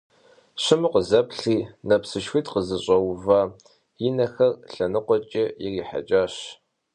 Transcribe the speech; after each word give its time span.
Щыму 0.63 0.89
къызэплъри, 0.93 1.57
нэпсышхуитӀ 1.87 2.51
къызыщӀэува 2.53 3.41
и 4.07 4.09
нэхэр 4.15 4.51
лъэныкъуэкӀэ 4.71 5.43
ирихьэкӀащ. 5.65 6.35